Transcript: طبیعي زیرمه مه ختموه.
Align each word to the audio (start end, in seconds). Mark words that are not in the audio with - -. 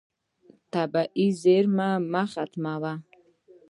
طبیعي 0.73 1.27
زیرمه 1.41 1.89
مه 2.11 2.23
ختموه. 2.31 2.93